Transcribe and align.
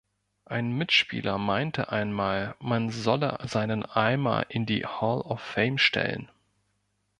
Ein 0.45 0.71
Mitspieler 0.71 1.37
meinte 1.37 1.91
einmal, 1.91 2.55
man 2.57 2.89
solle 2.89 3.37
seinen 3.45 3.85
Eimer 3.85 4.49
in 4.49 4.65
die 4.65 4.83
Hall 4.87 5.21
of 5.21 5.39
Fame 5.39 5.77
stellen. 5.77 6.31